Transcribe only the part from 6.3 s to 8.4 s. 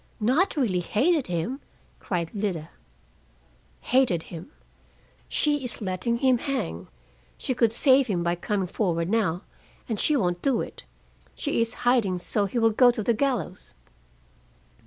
hang. She could save him by